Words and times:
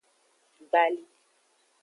Gbali. 0.65 1.01